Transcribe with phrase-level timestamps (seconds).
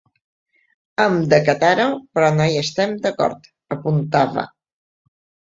[1.03, 3.47] “Hem d’acatar-ho, però no hi estem d’acord”,
[3.79, 4.49] apuntava.